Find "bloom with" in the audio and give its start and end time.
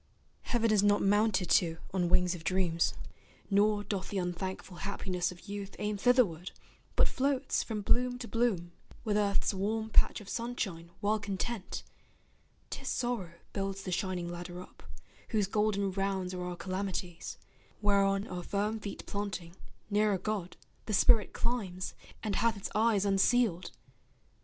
8.27-9.15